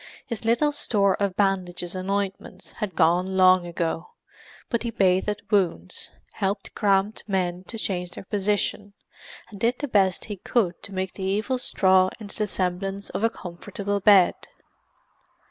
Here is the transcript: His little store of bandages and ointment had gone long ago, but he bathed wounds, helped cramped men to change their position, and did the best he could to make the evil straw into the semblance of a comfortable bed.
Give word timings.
His 0.25 0.43
little 0.45 0.71
store 0.71 1.13
of 1.21 1.35
bandages 1.35 1.93
and 1.93 2.09
ointment 2.09 2.73
had 2.77 2.95
gone 2.95 3.37
long 3.37 3.67
ago, 3.67 4.15
but 4.67 4.81
he 4.81 4.89
bathed 4.89 5.43
wounds, 5.51 6.09
helped 6.31 6.73
cramped 6.73 7.23
men 7.29 7.63
to 7.65 7.77
change 7.77 8.09
their 8.09 8.23
position, 8.23 8.93
and 9.51 9.59
did 9.59 9.77
the 9.77 9.87
best 9.87 10.25
he 10.25 10.37
could 10.37 10.81
to 10.81 10.91
make 10.91 11.13
the 11.13 11.23
evil 11.23 11.59
straw 11.59 12.09
into 12.19 12.35
the 12.35 12.47
semblance 12.47 13.11
of 13.11 13.23
a 13.23 13.29
comfortable 13.29 13.99
bed. 13.99 14.33